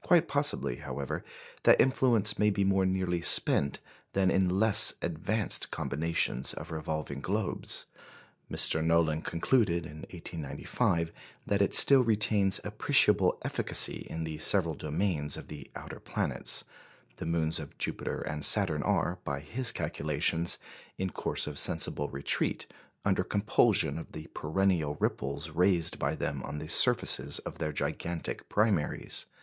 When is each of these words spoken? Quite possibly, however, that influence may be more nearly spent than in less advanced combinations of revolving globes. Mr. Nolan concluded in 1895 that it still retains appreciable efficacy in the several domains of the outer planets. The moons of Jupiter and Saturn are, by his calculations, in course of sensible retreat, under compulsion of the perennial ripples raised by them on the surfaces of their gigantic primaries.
Quite 0.00 0.26
possibly, 0.26 0.76
however, 0.76 1.22
that 1.64 1.78
influence 1.78 2.38
may 2.38 2.48
be 2.48 2.64
more 2.64 2.86
nearly 2.86 3.20
spent 3.20 3.80
than 4.14 4.30
in 4.30 4.48
less 4.58 4.94
advanced 5.02 5.70
combinations 5.70 6.54
of 6.54 6.70
revolving 6.70 7.20
globes. 7.20 7.84
Mr. 8.50 8.82
Nolan 8.82 9.20
concluded 9.20 9.84
in 9.84 10.06
1895 10.12 11.12
that 11.46 11.60
it 11.60 11.74
still 11.74 12.00
retains 12.02 12.58
appreciable 12.64 13.38
efficacy 13.42 14.06
in 14.08 14.24
the 14.24 14.38
several 14.38 14.74
domains 14.74 15.36
of 15.36 15.48
the 15.48 15.70
outer 15.76 16.00
planets. 16.00 16.64
The 17.16 17.26
moons 17.26 17.60
of 17.60 17.76
Jupiter 17.76 18.22
and 18.22 18.46
Saturn 18.46 18.82
are, 18.82 19.18
by 19.24 19.40
his 19.40 19.72
calculations, 19.72 20.58
in 20.96 21.10
course 21.10 21.46
of 21.46 21.58
sensible 21.58 22.08
retreat, 22.08 22.64
under 23.04 23.22
compulsion 23.22 23.98
of 23.98 24.12
the 24.12 24.28
perennial 24.32 24.96
ripples 25.00 25.50
raised 25.50 25.98
by 25.98 26.14
them 26.14 26.42
on 26.44 26.60
the 26.60 26.66
surfaces 26.68 27.40
of 27.40 27.58
their 27.58 27.74
gigantic 27.74 28.48
primaries. 28.48 29.26